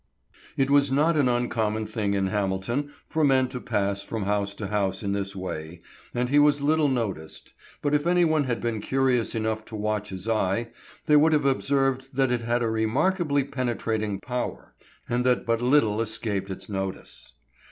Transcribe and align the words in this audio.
It 0.57 0.71
was 0.71 0.91
not 0.91 1.15
an 1.15 1.29
uncommon 1.29 1.85
thing 1.85 2.15
in 2.15 2.25
Hamilton 2.25 2.91
for 3.07 3.23
men 3.23 3.47
to 3.49 3.61
pass 3.61 4.01
from 4.01 4.23
house 4.23 4.55
to 4.55 4.65
house 4.65 5.03
in 5.03 5.11
this 5.11 5.35
way, 5.35 5.83
and 6.15 6.27
he 6.27 6.39
was 6.39 6.59
little 6.63 6.87
noted, 6.87 7.33
but 7.83 7.93
if 7.93 8.07
anyone 8.07 8.45
had 8.45 8.61
been 8.61 8.81
curious 8.81 9.35
enough 9.35 9.63
to 9.65 9.75
watch 9.75 10.09
his 10.09 10.27
eye 10.27 10.71
they 11.05 11.15
would 11.17 11.33
have 11.33 11.45
observed 11.45 12.15
that 12.15 12.31
it 12.31 12.41
had 12.41 12.63
a 12.63 12.67
remarkably 12.67 13.43
penetrating 13.43 14.19
power, 14.19 14.73
and 15.07 15.23
that 15.23 15.45
but 15.45 15.61
little 15.61 16.01
escaped 16.01 16.49
its 16.49 16.67
notice. 16.67 17.33